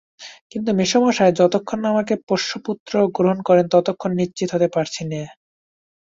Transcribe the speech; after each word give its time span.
কিন্তু 0.51 0.69
মেসোমশায় 0.79 1.33
যতক্ষণ 1.39 1.77
না 1.81 1.87
আমাকে 1.89 2.13
পোষ্যপুত্র 2.27 2.93
গ্রহণ 3.15 3.39
করেন 3.47 3.65
ততক্ষণ 3.73 4.11
নিশ্চিন্ত 4.19 4.51
হতে 4.55 4.67
পারছি 4.75 5.01
নে। 5.05 5.21